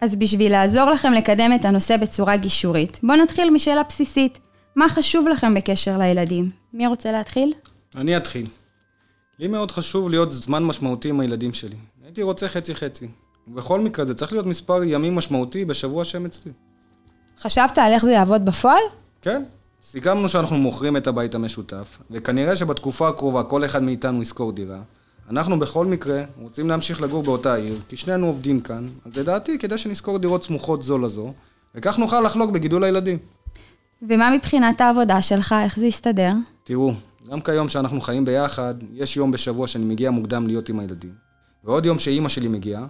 אז 0.00 0.16
בשביל 0.16 0.52
לעזור 0.52 0.90
לכם 0.90 1.12
לקדם 1.12 1.52
את 1.54 1.64
הנושא 1.64 1.96
בצורה 1.96 2.36
גישורית, 2.36 2.98
בואו 3.02 3.18
נתחיל 3.18 3.50
משאלה 3.50 3.82
בסיסית. 3.88 4.38
מה 4.76 4.88
חשוב 4.88 5.28
לכם 5.28 5.54
בקשר 5.54 5.98
לילדים? 5.98 6.50
מי 6.74 6.86
רוצה 6.86 7.12
להתחיל? 7.12 7.52
אני 7.96 8.16
אתחיל. 8.16 8.46
לי 9.38 9.48
מאוד 9.48 9.70
חשוב 9.70 10.10
להיות 10.10 10.32
זמן 10.32 10.64
משמעותי 10.64 11.08
עם 11.08 11.20
הילדים 11.20 11.52
שלי. 11.52 11.76
הייתי 12.04 12.22
רוצה 12.22 12.48
חצי-חצי. 12.48 13.08
ובכל 13.48 13.80
מקרה 13.80 14.04
זה 14.04 14.14
צריך 14.14 14.32
להיות 14.32 14.46
מספר 14.46 14.84
ימים 14.84 15.14
משמעותי 15.14 15.64
בשבוע 15.64 16.04
שהם 16.04 16.24
אצלי. 16.24 16.52
חשבת 17.40 17.78
על 17.78 17.92
איך 17.92 18.04
זה 18.04 18.12
יעבוד 18.12 18.44
בפועל? 18.44 18.82
כן. 19.22 19.42
סיכמנו 19.82 20.28
שאנחנו 20.28 20.56
מוכרים 20.56 20.96
את 20.96 21.06
הבית 21.06 21.34
המשותף, 21.34 21.98
וכנראה 22.10 22.56
שבתקופה 22.56 23.08
הקרובה 23.08 23.42
כל 23.42 23.64
אחד 23.64 23.82
מאיתנו 23.82 24.22
ישכור 24.22 24.52
דירה. 24.52 24.80
אנחנו 25.30 25.58
בכל 25.58 25.86
מקרה 25.86 26.24
רוצים 26.38 26.68
להמשיך 26.68 27.00
לגור 27.00 27.22
באותה 27.22 27.54
עיר, 27.54 27.78
כי 27.88 27.96
שנינו 27.96 28.26
עובדים 28.26 28.60
כאן, 28.60 28.88
אז 29.04 29.16
לדעתי 29.16 29.58
כדאי 29.58 29.78
שנשכור 29.78 30.18
דירות 30.18 30.44
סמוכות 30.44 30.82
זו 30.82 30.98
לזו, 30.98 31.32
וכך 31.74 31.98
נוכל 31.98 32.20
לחלוק 32.20 32.50
בגידול 32.50 32.84
הילדים. 32.84 33.18
ומה 34.02 34.30
מבחינת 34.30 34.80
העבודה 34.80 35.22
שלך, 35.22 35.54
איך 35.64 35.78
זה 35.78 35.86
יסתדר? 35.86 36.32
תראו, 36.64 36.92
גם 37.28 37.40
כיום 37.40 37.68
שאנחנו 37.68 38.00
חיים 38.00 38.24
ביחד, 38.24 38.74
יש 38.92 39.16
יום 39.16 39.30
בשבוע 39.30 39.66
שאני 39.66 39.84
מגיע 39.84 40.10
מוקדם 40.10 40.46
להיות 40.46 40.68
עם 40.68 40.78
הילדים. 40.78 41.14
ועוד 41.64 41.86
יום 41.86 41.98
שאימא 41.98 42.28
שלי 42.28 42.48
מגיעה, 42.48 42.86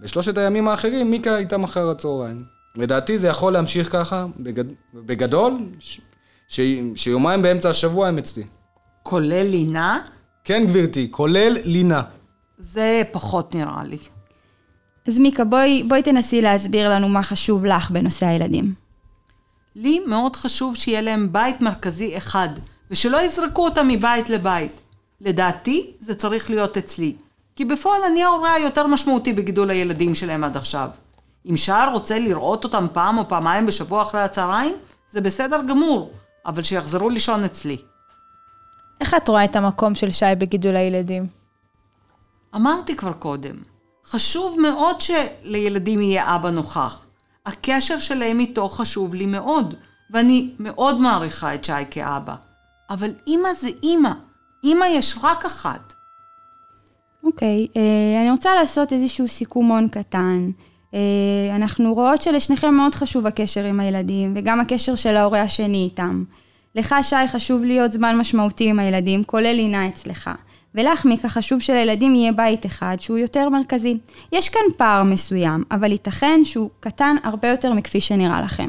בשלושת 0.00 0.38
הימים 0.38 0.68
האחרים 0.68 1.10
מיקה 1.10 1.38
איתם 1.38 1.64
אחר 1.64 1.90
הצהריים. 1.90 2.44
לדעתי 2.76 3.18
זה 3.18 3.28
יכול 3.28 3.52
להמשיך 3.52 3.92
ככה, 3.92 4.26
בגד... 4.36 4.64
בגדול, 4.94 5.58
ש... 5.78 6.00
ש... 6.48 6.60
שיומיים 6.96 7.42
באמצע 7.42 7.70
השבוע 7.70 8.08
הם 8.08 8.18
אצלי. 8.18 8.44
כולל 9.02 9.46
לינה? 9.46 10.00
כן, 10.44 10.66
גברתי, 10.66 11.08
כולל 11.10 11.56
לינה. 11.64 12.02
זה 12.58 13.02
פחות 13.12 13.54
נראה 13.54 13.84
לי. 13.84 13.98
אז 15.08 15.18
מיקה, 15.18 15.44
בואי, 15.44 15.82
בואי 15.82 16.02
תנסי 16.02 16.42
להסביר 16.42 16.90
לנו 16.90 17.08
מה 17.08 17.22
חשוב 17.22 17.64
לך 17.64 17.90
בנושא 17.90 18.26
הילדים. 18.26 18.74
לי 19.76 20.00
מאוד 20.06 20.36
חשוב 20.36 20.76
שיהיה 20.76 21.00
להם 21.00 21.32
בית 21.32 21.60
מרכזי 21.60 22.16
אחד, 22.16 22.48
ושלא 22.92 23.22
יזרקו 23.22 23.64
אותם 23.64 23.88
מבית 23.88 24.30
לבית. 24.30 24.80
לדעתי, 25.20 25.90
זה 25.98 26.14
צריך 26.14 26.50
להיות 26.50 26.76
אצלי. 26.76 27.16
כי 27.56 27.64
בפועל 27.64 28.02
אני 28.04 28.24
ההורה 28.24 28.52
היותר 28.52 28.86
משמעותי 28.86 29.32
בגידול 29.32 29.70
הילדים 29.70 30.14
שלהם 30.14 30.44
עד 30.44 30.56
עכשיו. 30.56 30.88
אם 31.50 31.56
שער 31.56 31.92
רוצה 31.92 32.18
לראות 32.18 32.64
אותם 32.64 32.86
פעם 32.92 33.18
או 33.18 33.28
פעמיים 33.28 33.66
בשבוע 33.66 34.02
אחרי 34.02 34.22
הצהריים, 34.22 34.74
זה 35.08 35.20
בסדר 35.20 35.60
גמור, 35.68 36.12
אבל 36.46 36.62
שיחזרו 36.62 37.10
לישון 37.10 37.44
אצלי. 37.44 37.76
איך 39.00 39.14
את 39.14 39.28
רואה 39.28 39.44
את 39.44 39.56
המקום 39.56 39.94
של 39.94 40.10
שי 40.10 40.26
בגידול 40.38 40.76
הילדים? 40.76 41.26
אמרתי 42.54 42.96
כבר 42.96 43.12
קודם, 43.12 43.56
חשוב 44.04 44.60
מאוד 44.60 44.96
שלילדים 45.00 46.02
יהיה 46.02 46.34
אבא 46.36 46.50
נוכח. 46.50 47.04
הקשר 47.46 47.98
שלהם 47.98 48.40
איתו 48.40 48.68
חשוב 48.68 49.14
לי 49.14 49.26
מאוד, 49.26 49.74
ואני 50.10 50.50
מאוד 50.58 51.00
מעריכה 51.00 51.54
את 51.54 51.64
שי 51.64 51.72
כאבא. 51.90 52.34
אבל 52.92 53.10
אימא 53.26 53.52
זה 53.54 53.68
אימא, 53.82 54.12
אימא 54.64 54.84
יש 54.84 55.18
רק 55.22 55.44
אחת. 55.44 55.94
אוקיי, 57.24 57.66
okay, 57.70 57.76
אה, 57.76 58.22
אני 58.22 58.30
רוצה 58.30 58.54
לעשות 58.54 58.92
איזשהו 58.92 59.28
סיכומון 59.28 59.88
קטן. 59.88 60.50
אה, 60.94 61.56
אנחנו 61.56 61.94
רואות 61.94 62.22
שלשניכם 62.22 62.74
מאוד 62.74 62.94
חשוב 62.94 63.26
הקשר 63.26 63.64
עם 63.64 63.80
הילדים, 63.80 64.32
וגם 64.36 64.60
הקשר 64.60 64.94
של 64.94 65.16
ההורה 65.16 65.42
השני 65.42 65.84
איתם. 65.84 66.24
לך, 66.74 66.94
שי, 67.02 67.28
חשוב 67.28 67.64
להיות 67.64 67.92
זמן 67.92 68.18
משמעותי 68.18 68.68
עם 68.68 68.78
הילדים, 68.78 69.24
כולל 69.24 69.52
לינה 69.52 69.88
אצלך. 69.88 70.30
ולך, 70.74 71.04
מיקה, 71.04 71.28
חשוב 71.28 71.60
שלילדים 71.60 72.14
יהיה 72.14 72.32
בית 72.32 72.66
אחד 72.66 72.96
שהוא 73.00 73.18
יותר 73.18 73.48
מרכזי. 73.48 73.98
יש 74.32 74.48
כאן 74.48 74.62
פער 74.76 75.02
מסוים, 75.02 75.64
אבל 75.70 75.92
ייתכן 75.92 76.40
שהוא 76.44 76.70
קטן 76.80 77.16
הרבה 77.22 77.48
יותר 77.48 77.72
מכפי 77.72 78.00
שנראה 78.00 78.42
לכם. 78.42 78.68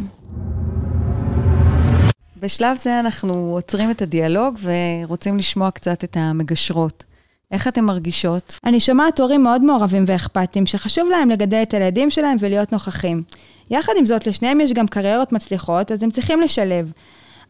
בשלב 2.43 2.77
זה 2.77 2.99
אנחנו 2.99 3.33
עוצרים 3.33 3.91
את 3.91 4.01
הדיאלוג 4.01 4.57
ורוצים 4.61 5.37
לשמוע 5.37 5.71
קצת 5.71 6.03
את 6.03 6.17
המגשרות. 6.19 7.03
איך 7.51 7.67
אתן 7.67 7.83
מרגישות? 7.83 8.59
אני 8.65 8.79
שומעת 8.79 9.19
הורים 9.19 9.43
מאוד 9.43 9.63
מעורבים 9.63 10.05
ואכפתיים, 10.07 10.65
שחשוב 10.65 11.09
להם 11.09 11.29
לגדל 11.29 11.61
את 11.61 11.73
הילדים 11.73 12.09
שלהם 12.09 12.37
ולהיות 12.39 12.71
נוכחים. 12.71 13.23
יחד 13.69 13.93
עם 13.99 14.05
זאת, 14.05 14.27
לשניהם 14.27 14.61
יש 14.61 14.73
גם 14.73 14.87
קריירות 14.87 15.31
מצליחות, 15.31 15.91
אז 15.91 16.03
הם 16.03 16.11
צריכים 16.11 16.41
לשלב. 16.41 16.91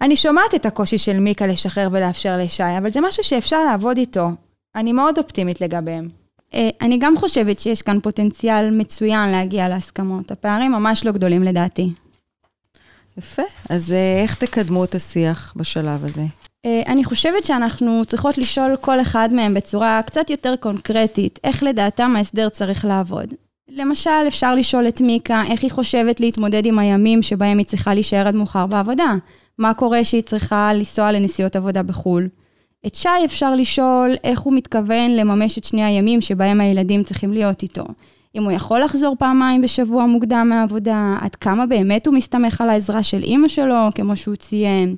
אני 0.01 0.15
שומעת 0.15 0.55
את 0.55 0.65
הקושי 0.65 0.97
של 0.97 1.19
מיקה 1.19 1.47
לשחרר 1.47 1.87
ולאפשר 1.91 2.37
לשי, 2.37 2.77
אבל 2.77 2.91
זה 2.91 3.01
משהו 3.01 3.23
שאפשר 3.23 3.63
לעבוד 3.63 3.97
איתו. 3.97 4.29
אני 4.75 4.93
מאוד 4.93 5.17
אופטימית 5.17 5.61
לגביהם. 5.61 6.09
אה, 6.53 6.69
אני 6.81 6.97
גם 6.97 7.17
חושבת 7.17 7.59
שיש 7.59 7.81
כאן 7.81 7.99
פוטנציאל 7.99 8.71
מצוין 8.71 9.29
להגיע 9.29 9.69
להסכמות. 9.69 10.31
הפערים 10.31 10.71
ממש 10.71 11.05
לא 11.05 11.11
גדולים 11.11 11.43
לדעתי. 11.43 11.89
יפה. 13.17 13.41
אז 13.69 13.93
אה, 13.93 14.21
איך 14.21 14.35
תקדמו 14.35 14.83
את 14.83 14.95
השיח 14.95 15.53
בשלב 15.55 16.05
הזה? 16.05 16.21
אה, 16.65 16.81
אני 16.87 17.03
חושבת 17.03 17.45
שאנחנו 17.45 18.05
צריכות 18.05 18.37
לשאול 18.37 18.75
כל 18.81 19.01
אחד 19.01 19.29
מהם 19.31 19.53
בצורה 19.53 20.01
קצת 20.05 20.29
יותר 20.29 20.55
קונקרטית, 20.55 21.39
איך 21.43 21.63
לדעתם 21.63 22.13
ההסדר 22.15 22.49
צריך 22.49 22.85
לעבוד. 22.85 23.33
למשל, 23.69 24.27
אפשר 24.27 24.55
לשאול 24.55 24.87
את 24.87 25.01
מיקה 25.01 25.43
איך 25.49 25.63
היא 25.63 25.71
חושבת 25.71 26.19
להתמודד 26.19 26.65
עם 26.65 26.79
הימים 26.79 27.21
שבהם 27.21 27.57
היא 27.57 27.65
צריכה 27.65 27.93
להישאר 27.93 28.27
עד 28.27 28.35
מאוחר 28.35 28.65
בעבודה. 28.65 29.15
מה 29.57 29.73
קורה 29.73 30.03
שהיא 30.03 30.21
צריכה 30.21 30.73
לנסוע 30.73 31.11
לנסיעות 31.11 31.55
עבודה 31.55 31.83
בחו"ל. 31.83 32.27
את 32.87 32.95
שי 32.95 33.09
אפשר 33.25 33.55
לשאול 33.55 34.15
איך 34.23 34.39
הוא 34.39 34.53
מתכוון 34.53 35.11
לממש 35.11 35.57
את 35.57 35.63
שני 35.63 35.83
הימים 35.83 36.21
שבהם 36.21 36.61
הילדים 36.61 37.03
צריכים 37.03 37.33
להיות 37.33 37.63
איתו. 37.63 37.83
אם 38.35 38.43
הוא 38.43 38.51
יכול 38.51 38.83
לחזור 38.83 39.15
פעמיים 39.19 39.61
בשבוע 39.61 40.05
מוקדם 40.05 40.47
מהעבודה, 40.49 41.17
עד 41.21 41.35
כמה 41.35 41.65
באמת 41.65 42.07
הוא 42.07 42.15
מסתמך 42.15 42.61
על 42.61 42.69
העזרה 42.69 43.03
של 43.03 43.23
אימא 43.23 43.47
שלו, 43.47 43.75
כמו 43.95 44.15
שהוא 44.15 44.35
ציין. 44.35 44.95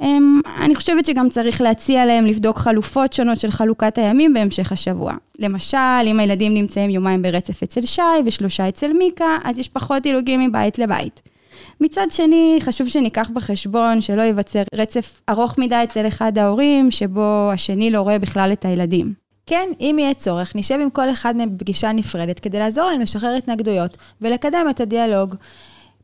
אמ, 0.00 0.40
אני 0.60 0.74
חושבת 0.74 1.04
שגם 1.04 1.28
צריך 1.28 1.60
להציע 1.60 2.06
להם 2.06 2.26
לבדוק 2.26 2.58
חלופות 2.58 3.12
שונות 3.12 3.38
של 3.38 3.50
חלוקת 3.50 3.98
הימים 3.98 4.34
בהמשך 4.34 4.72
השבוע. 4.72 5.14
למשל, 5.38 5.78
אם 6.06 6.20
הילדים 6.20 6.54
נמצאים 6.54 6.90
יומיים 6.90 7.22
ברצף 7.22 7.62
אצל 7.62 7.80
שי 7.80 8.02
ושלושה 8.26 8.68
אצל 8.68 8.92
מיקה, 8.92 9.38
אז 9.44 9.58
יש 9.58 9.68
פחות 9.68 10.02
דילוגים 10.02 10.40
מבית 10.40 10.78
לבית. 10.78 11.22
מצד 11.80 12.06
שני, 12.10 12.56
חשוב 12.60 12.88
שניקח 12.88 13.30
בחשבון 13.34 14.00
שלא 14.00 14.22
ייווצר 14.22 14.62
רצף 14.74 15.20
ארוך 15.28 15.58
מדי 15.58 15.80
אצל 15.84 16.06
אחד 16.06 16.38
ההורים, 16.38 16.90
שבו 16.90 17.50
השני 17.52 17.90
לא 17.90 18.00
רואה 18.00 18.18
בכלל 18.18 18.52
את 18.52 18.64
הילדים. 18.64 19.23
כן, 19.46 19.68
אם 19.80 19.96
יהיה 19.98 20.14
צורך, 20.14 20.56
נשב 20.56 20.78
עם 20.82 20.90
כל 20.90 21.10
אחד 21.10 21.36
מהם 21.36 21.56
בפגישה 21.56 21.92
נפרדת 21.92 22.40
כדי 22.40 22.58
לעזור 22.58 22.90
להם 22.90 23.00
לשחרר 23.00 23.34
התנגדויות 23.34 23.96
ולקדם 24.20 24.66
את 24.70 24.80
הדיאלוג. 24.80 25.34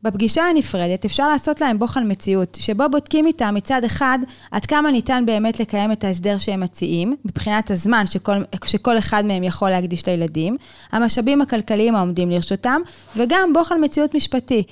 בפגישה 0.03 0.43
הנפרדת 0.43 1.05
אפשר 1.05 1.29
לעשות 1.29 1.61
להם 1.61 1.79
בוחן 1.79 2.11
מציאות, 2.11 2.57
שבו 2.61 2.83
בודקים 2.91 3.27
איתם 3.27 3.55
מצד 3.55 3.83
אחד 3.83 4.19
עד 4.51 4.65
כמה 4.65 4.91
ניתן 4.91 5.23
באמת 5.25 5.59
לקיים 5.59 5.91
את 5.91 6.03
ההסדר 6.03 6.37
שהם 6.37 6.59
מציעים, 6.59 7.15
מבחינת 7.25 7.71
הזמן 7.71 8.07
שכל, 8.07 8.37
שכל 8.65 8.97
אחד 8.97 9.25
מהם 9.25 9.43
יכול 9.43 9.69
להקדיש 9.69 10.07
לילדים, 10.07 10.57
המשאבים 10.91 11.41
הכלכליים 11.41 11.95
העומדים 11.95 12.29
לרשותם, 12.29 12.81
וגם 13.15 13.53
בוחן 13.53 13.83
מציאות 13.83 14.15
משפטי. 14.15 14.63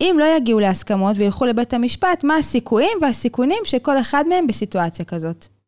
אם 0.00 0.16
לא 0.18 0.36
יגיעו 0.36 0.60
להסכמות 0.60 1.16
וילכו 1.18 1.46
לבית 1.46 1.74
המשפט, 1.74 2.24
מה 2.24 2.36
הסיכויים 2.36 2.98
והסיכונים 3.00 3.58
של 3.64 3.78
כל 3.78 4.00
אחד 4.00 4.24
מהם 4.28 4.46
בסיטואציה 4.46 5.04
כזאת. 5.04 5.59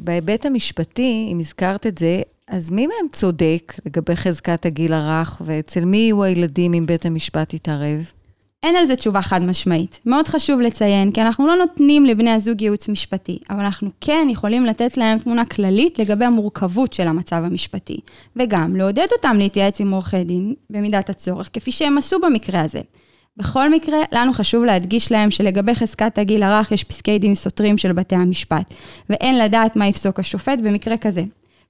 בהיבט 0.00 0.46
המשפטי, 0.46 1.28
אם 1.32 1.38
הזכרת 1.38 1.86
את 1.86 1.98
זה, 1.98 2.20
אז 2.48 2.70
מי 2.70 2.86
מהם 2.86 3.08
צודק 3.12 3.72
לגבי 3.86 4.16
חזקת 4.16 4.66
הגיל 4.66 4.92
הרך, 4.92 5.42
ואצל 5.44 5.84
מי 5.84 5.96
יהיו 5.96 6.24
הילדים 6.24 6.74
אם 6.74 6.86
בית 6.86 7.06
המשפט 7.06 7.54
יתערב? 7.54 8.12
אין 8.62 8.76
על 8.76 8.86
זה 8.86 8.96
תשובה 8.96 9.22
חד 9.22 9.42
משמעית. 9.42 10.00
מאוד 10.06 10.28
חשוב 10.28 10.60
לציין, 10.60 11.12
כי 11.12 11.22
אנחנו 11.22 11.46
לא 11.46 11.54
נותנים 11.54 12.06
לבני 12.06 12.30
הזוג 12.30 12.62
ייעוץ 12.62 12.88
משפטי, 12.88 13.38
אבל 13.50 13.60
אנחנו 13.60 13.90
כן 14.00 14.28
יכולים 14.30 14.64
לתת 14.64 14.96
להם 14.96 15.18
תמונה 15.18 15.44
כללית 15.44 15.98
לגבי 15.98 16.24
המורכבות 16.24 16.92
של 16.92 17.08
המצב 17.08 17.42
המשפטי, 17.44 18.00
וגם 18.36 18.76
לעודד 18.76 19.06
אותם 19.12 19.36
להתייעץ 19.38 19.80
עם 19.80 19.90
עורכי 19.90 20.24
דין 20.24 20.54
במידת 20.70 21.10
הצורך, 21.10 21.50
כפי 21.52 21.72
שהם 21.72 21.98
עשו 21.98 22.18
במקרה 22.20 22.60
הזה. 22.60 22.80
בכל 23.36 23.70
מקרה, 23.70 23.98
לנו 24.12 24.32
חשוב 24.32 24.64
להדגיש 24.64 25.12
להם 25.12 25.30
שלגבי 25.30 25.74
חזקת 25.74 26.18
הגיל 26.18 26.42
הרך 26.42 26.72
יש 26.72 26.84
פסקי 26.84 27.18
דין 27.18 27.34
סותרים 27.34 27.78
של 27.78 27.92
בתי 27.92 28.14
המשפט, 28.14 28.74
ואין 29.10 29.38
לדעת 29.38 29.76
מה 29.76 29.86
יפסוק 29.86 30.20
השופט 30.20 30.60
במקרה 30.60 30.96
כזה. 30.96 31.22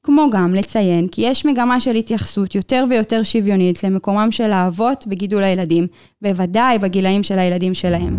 כמו 0.02 0.30
גם 0.32 0.54
לציין 0.54 1.08
כי 1.08 1.22
יש 1.22 1.46
מגמה 1.46 1.80
של 1.80 1.94
התייחסות 1.94 2.54
יותר 2.54 2.84
ויותר 2.90 3.22
שוויונית 3.22 3.84
למקומם 3.84 4.28
של 4.30 4.52
האבות 4.52 5.06
בגידול 5.06 5.42
הילדים, 5.42 5.86
בוודאי 6.22 6.78
בגילאים 6.78 7.22
של 7.22 7.38
הילדים 7.38 7.74
שלהם. 7.74 8.18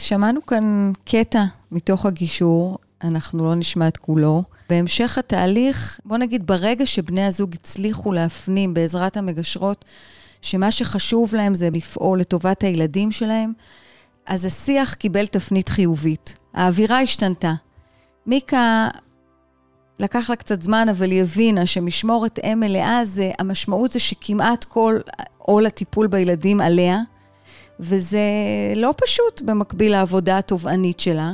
שמענו 0.00 0.46
כאן 0.46 0.92
קטע 1.04 1.44
מתוך 1.72 2.06
הגישור, 2.06 2.78
אנחנו 3.04 3.44
לא 3.44 3.54
נשמע 3.54 3.88
את 3.88 3.96
כולו. 3.96 4.42
בהמשך 4.70 5.18
התהליך, 5.18 6.00
בוא 6.04 6.18
נגיד 6.18 6.46
ברגע 6.46 6.86
שבני 6.86 7.24
הזוג 7.24 7.54
הצליחו 7.54 8.12
להפנים 8.12 8.74
בעזרת 8.74 9.16
המגשרות 9.16 9.84
שמה 10.42 10.70
שחשוב 10.70 11.34
להם 11.34 11.54
זה 11.54 11.68
לפעול 11.72 12.20
לטובת 12.20 12.62
הילדים 12.62 13.12
שלהם, 13.12 13.52
אז 14.26 14.44
השיח 14.44 14.94
קיבל 14.94 15.26
תפנית 15.26 15.68
חיובית. 15.68 16.36
האווירה 16.54 17.00
השתנתה. 17.00 17.52
מיקה, 18.26 18.88
לקח 19.98 20.30
לה 20.30 20.36
קצת 20.36 20.62
זמן, 20.62 20.88
אבל 20.88 21.10
היא 21.10 21.22
הבינה 21.22 21.66
שמשמורת 21.66 22.38
אם 22.38 22.60
מלאה 22.60 23.04
זה, 23.04 23.30
המשמעות 23.38 23.92
זה 23.92 24.00
שכמעט 24.00 24.64
כל 24.64 24.98
עול 25.38 25.66
הטיפול 25.66 26.06
בילדים 26.06 26.60
עליה, 26.60 26.98
וזה 27.80 28.20
לא 28.76 28.94
פשוט 29.04 29.40
במקביל 29.40 29.92
לעבודה 29.92 30.38
התובענית 30.38 31.00
שלה. 31.00 31.32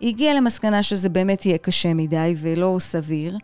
היא 0.00 0.08
הגיעה 0.08 0.34
למסקנה 0.34 0.82
שזה 0.82 1.08
באמת 1.08 1.46
יהיה 1.46 1.58
קשה 1.58 1.94
מדי 1.94 2.34
ולא 2.40 2.76
סביר, 2.80 3.38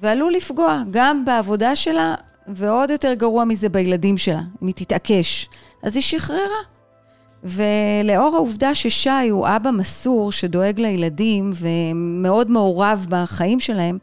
ועלול 0.00 0.32
לפגוע 0.32 0.82
גם 0.90 1.24
בעבודה 1.24 1.76
שלה 1.76 2.14
ועוד 2.48 2.90
יותר 2.90 3.14
גרוע 3.14 3.44
מזה 3.44 3.68
בילדים 3.68 4.18
שלה, 4.18 4.40
אם 4.62 4.66
היא 4.66 4.74
תתעקש. 4.74 5.48
אז 5.82 5.96
היא 5.96 6.02
שחררה. 6.02 6.58
ולאור 7.44 8.34
העובדה 8.36 8.74
ששי 8.74 9.28
הוא 9.30 9.46
אבא 9.48 9.70
מסור 9.70 10.32
שדואג 10.32 10.80
לילדים 10.80 11.52
ומאוד 11.54 12.50
מעורב 12.50 13.06
בחיים 13.08 13.60
שלהם, 13.60 13.98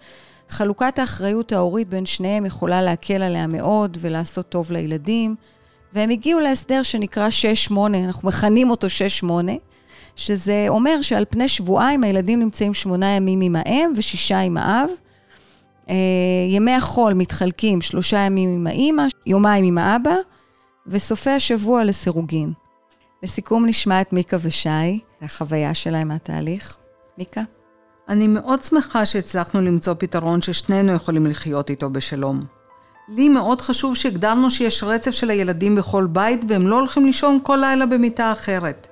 חלוקת 0.49 0.99
האחריות 0.99 1.51
ההורית 1.51 1.89
בין 1.89 2.05
שניהם 2.05 2.45
יכולה 2.45 2.81
להקל 2.81 3.21
עליה 3.21 3.47
מאוד 3.47 3.97
ולעשות 4.01 4.49
טוב 4.49 4.71
לילדים. 4.71 5.35
והם 5.93 6.09
הגיעו 6.09 6.39
להסדר 6.39 6.83
שנקרא 6.83 7.29
6-8, 7.71 7.73
אנחנו 8.05 8.27
מכנים 8.27 8.69
אותו 8.69 8.87
6-8, 9.23 9.25
שזה 10.15 10.65
אומר 10.69 11.01
שעל 11.01 11.25
פני 11.29 11.47
שבועיים 11.47 12.03
הילדים 12.03 12.39
נמצאים 12.39 12.73
שמונה 12.73 13.11
ימים 13.11 13.41
עם 13.41 13.55
האם 13.55 13.93
ושישה 13.95 14.39
עם 14.39 14.57
האב. 14.57 14.89
אה, 15.89 15.95
ימי 16.49 16.71
החול 16.71 17.13
מתחלקים 17.13 17.81
שלושה 17.81 18.17
ימים 18.17 18.49
עם 18.49 18.67
האימא, 18.67 19.03
יומיים 19.25 19.65
עם 19.65 19.77
האבא, 19.77 20.15
וסופי 20.87 21.29
השבוע 21.29 21.83
לסירוגין. 21.83 22.53
לסיכום 23.23 23.65
נשמע 23.65 24.01
את 24.01 24.13
מיקה 24.13 24.37
ושי, 24.41 24.99
החוויה 25.21 25.73
שלהם 25.73 26.07
מהתהליך. 26.07 26.77
מיקה? 27.17 27.41
אני 28.09 28.27
מאוד 28.27 28.63
שמחה 28.63 29.05
שהצלחנו 29.05 29.61
למצוא 29.61 29.93
פתרון 29.97 30.41
ששנינו 30.41 30.93
יכולים 30.93 31.25
לחיות 31.25 31.69
איתו 31.69 31.89
בשלום. 31.89 32.39
לי 33.09 33.29
מאוד 33.29 33.61
חשוב 33.61 33.95
שהגדרנו 33.95 34.51
שיש 34.51 34.83
רצף 34.83 35.11
של 35.11 35.29
הילדים 35.29 35.75
בכל 35.75 36.07
בית 36.11 36.41
והם 36.47 36.67
לא 36.67 36.75
הולכים 36.75 37.05
לישון 37.05 37.39
כל 37.43 37.57
לילה 37.61 37.85
במיטה 37.85 38.31
אחרת. 38.31 38.87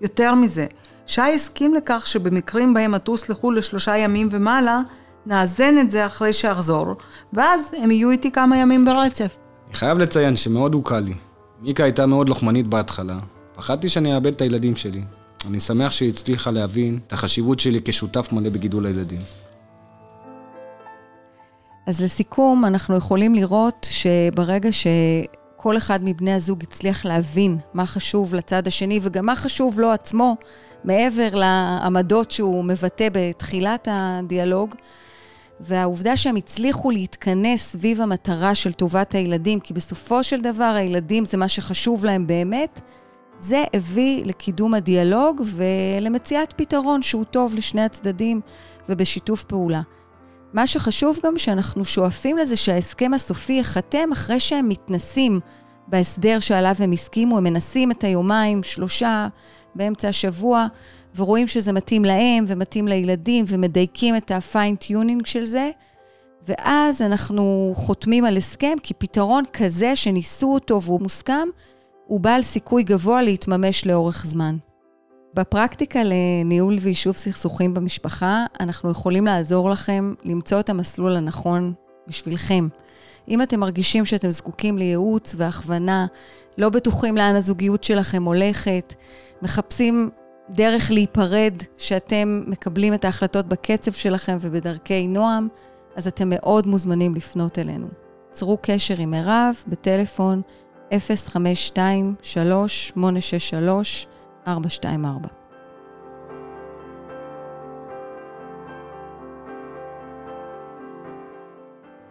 יותר 0.00 0.34
מזה, 0.34 0.66
שי 1.06 1.20
הסכים 1.20 1.74
לכך 1.74 2.06
שבמקרים 2.06 2.74
בהם 2.74 2.94
אטוס 2.94 3.28
לחו"ל 3.28 3.58
לשלושה 3.58 3.96
ימים 3.96 4.28
ומעלה, 4.32 4.80
נאזן 5.26 5.78
את 5.80 5.90
זה 5.90 6.06
אחרי 6.06 6.32
שאחזור, 6.32 6.86
ואז 7.32 7.74
הם 7.78 7.90
יהיו 7.90 8.10
איתי 8.10 8.30
כמה 8.30 8.56
ימים 8.56 8.84
ברצף. 8.84 9.36
אני 9.66 9.74
חייב 9.74 9.98
לציין 9.98 10.36
שמאוד 10.36 10.74
הוקל 10.74 11.00
לי. 11.00 11.14
מיקה 11.60 11.84
הייתה 11.84 12.06
מאוד 12.06 12.28
לוחמנית 12.28 12.66
בהתחלה. 12.66 13.18
פחדתי 13.56 13.88
שאני 13.88 14.14
אאבד 14.14 14.32
את 14.32 14.40
הילדים 14.40 14.76
שלי. 14.76 15.02
אני 15.48 15.60
שמח 15.60 15.92
שהיא 15.92 16.08
הצליחה 16.08 16.50
להבין 16.50 16.98
את 17.06 17.12
החשיבות 17.12 17.60
שלי 17.60 17.80
כשותף 17.84 18.32
מלא 18.32 18.50
בגידול 18.50 18.86
הילדים. 18.86 19.20
אז 21.86 22.00
לסיכום, 22.00 22.64
אנחנו 22.64 22.96
יכולים 22.96 23.34
לראות 23.34 23.86
שברגע 23.90 24.68
שכל 24.72 25.76
אחד 25.76 26.00
מבני 26.02 26.32
הזוג 26.32 26.62
הצליח 26.62 27.04
להבין 27.04 27.58
מה 27.74 27.86
חשוב 27.86 28.34
לצד 28.34 28.66
השני 28.66 29.00
וגם 29.02 29.26
מה 29.26 29.36
חשוב 29.36 29.80
לו 29.80 29.90
עצמו, 29.92 30.36
מעבר 30.84 31.28
לעמדות 31.32 32.30
שהוא 32.30 32.64
מבטא 32.64 33.08
בתחילת 33.12 33.88
הדיאלוג, 33.90 34.74
והעובדה 35.62 36.16
שהם 36.16 36.36
הצליחו 36.36 36.90
להתכנס 36.90 37.72
סביב 37.72 38.00
המטרה 38.00 38.54
של 38.54 38.72
טובת 38.72 39.14
הילדים, 39.14 39.60
כי 39.60 39.74
בסופו 39.74 40.24
של 40.24 40.40
דבר 40.40 40.64
הילדים 40.64 41.24
זה 41.24 41.36
מה 41.36 41.48
שחשוב 41.48 42.04
להם 42.04 42.26
באמת, 42.26 42.80
זה 43.38 43.64
הביא 43.74 44.24
לקידום 44.24 44.74
הדיאלוג 44.74 45.42
ולמציאת 45.44 46.52
פתרון 46.52 47.02
שהוא 47.02 47.24
טוב 47.24 47.54
לשני 47.54 47.82
הצדדים 47.82 48.40
ובשיתוף 48.88 49.44
פעולה. 49.44 49.80
מה 50.52 50.66
שחשוב 50.66 51.18
גם 51.24 51.38
שאנחנו 51.38 51.84
שואפים 51.84 52.38
לזה 52.38 52.56
שההסכם 52.56 53.14
הסופי 53.14 53.52
ייחתם 53.52 54.12
אחרי 54.12 54.40
שהם 54.40 54.68
מתנסים 54.68 55.40
בהסדר 55.88 56.40
שעליו 56.40 56.74
הם 56.78 56.92
הסכימו, 56.92 57.38
הם 57.38 57.44
מנסים 57.44 57.90
את 57.90 58.04
היומיים, 58.04 58.62
שלושה, 58.62 59.28
באמצע 59.74 60.08
השבוע, 60.08 60.66
ורואים 61.16 61.48
שזה 61.48 61.72
מתאים 61.72 62.04
להם 62.04 62.44
ומתאים 62.46 62.88
לילדים 62.88 63.44
ומדייקים 63.48 64.16
את 64.16 64.30
ה 64.30 64.39
fine 64.39 64.74
tuning 64.74 65.26
של 65.26 65.44
זה, 65.44 65.70
ואז 66.48 67.02
אנחנו 67.02 67.72
חותמים 67.74 68.24
על 68.24 68.36
הסכם, 68.36 68.74
כי 68.82 68.94
פתרון 68.94 69.44
כזה 69.52 69.96
שניסו 69.96 70.54
אותו 70.54 70.82
והוא 70.82 71.00
מוסכם, 71.00 71.48
הוא 72.06 72.20
בעל 72.20 72.42
סיכוי 72.42 72.82
גבוה 72.82 73.22
להתממש 73.22 73.86
לאורך 73.86 74.26
זמן. 74.26 74.56
בפרקטיקה 75.34 76.00
לניהול 76.04 76.76
ויישוב 76.80 77.16
סכסוכים 77.16 77.74
במשפחה, 77.74 78.46
אנחנו 78.60 78.90
יכולים 78.90 79.26
לעזור 79.26 79.70
לכם 79.70 80.14
למצוא 80.24 80.60
את 80.60 80.70
המסלול 80.70 81.16
הנכון 81.16 81.72
בשבילכם. 82.08 82.68
אם 83.28 83.42
אתם 83.42 83.60
מרגישים 83.60 84.04
שאתם 84.04 84.30
זקוקים 84.30 84.78
לייעוץ 84.78 85.34
והכוונה, 85.38 86.06
לא 86.58 86.68
בטוחים 86.68 87.16
לאן 87.16 87.34
הזוגיות 87.34 87.84
שלכם 87.84 88.24
הולכת, 88.24 88.94
מחפשים 89.42 90.10
דרך 90.50 90.90
להיפרד, 90.90 91.54
שאתם 91.78 92.42
מקבלים 92.46 92.94
את 92.94 93.04
ההחלטות 93.04 93.46
בקצב 93.46 93.92
שלכם 93.92 94.38
ובדרכי 94.40 95.08
נועם, 95.08 95.48
אז 95.96 96.06
אתם 96.06 96.28
מאוד 96.30 96.66
מוזמנים 96.66 97.14
לפנות 97.14 97.58
אלינו. 97.58 97.86
צרו 98.32 98.58
קשר 98.62 98.94
עם 98.98 99.10
מירב 99.10 99.54
בטלפון 99.68 100.42
052 100.98 102.14
3863 102.22 104.06
424. 104.46 105.41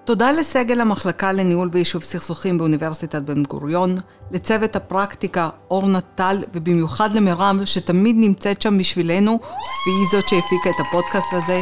תודה 0.06 0.32
לסגל 0.32 0.82
המחלקה 0.82 1.32
לניהול 1.32 1.70
ויישוב 1.72 2.04
סכסוכים 2.04 2.58
באוניברסיטת 2.58 3.22
בן 3.22 3.44
גוריון, 3.44 3.98
לצוות 4.32 4.76
הפרקטיקה 4.76 5.50
אורנה 5.72 6.02
טל 6.02 6.44
ובמיוחד 6.54 7.16
למירב 7.16 7.66
שתמיד 7.66 8.16
נמצאת 8.20 8.62
שם 8.62 8.78
בשבילנו 8.78 9.40
והיא 9.86 10.08
זאת 10.12 10.30
שהפיקה 10.30 10.70
את 10.70 10.80
הפודקאסט 10.80 11.34
הזה. 11.34 11.62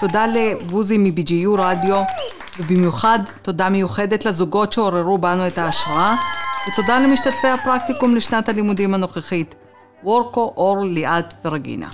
תודה 0.00 0.26
לבוזי 0.26 0.98
מ-BGU 0.98 1.48
רדיו 1.58 2.02
ובמיוחד 2.58 3.18
תודה 3.42 3.68
מיוחדת 3.68 4.24
לזוגות 4.24 4.72
שעוררו 4.72 5.18
בנו 5.18 5.46
את 5.46 5.58
ההשראה 5.58 6.14
ותודה 6.68 6.98
למשתתפי 6.98 7.48
הפרקטיקום 7.48 8.16
לשנת 8.16 8.48
הלימודים 8.48 8.94
הנוכחית. 8.94 9.54
וורקו, 10.04 10.52
אור, 10.56 10.84
ליאת 10.84 11.34
ורגינה. 11.44 11.88